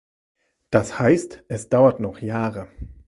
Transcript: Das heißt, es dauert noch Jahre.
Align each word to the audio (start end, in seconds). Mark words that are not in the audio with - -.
Das 0.71 0.97
heißt, 0.97 1.43
es 1.47 1.69
dauert 1.69 1.99
noch 1.99 2.21
Jahre. 2.21 2.69